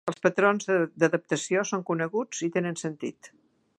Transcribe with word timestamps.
Els 0.09 0.21
patrons 0.21 0.65
d'adaptació 1.03 1.65
són 1.73 1.85
coneguts 1.91 2.41
i 2.49 2.51
tenen 2.57 2.81
sentit. 2.85 3.31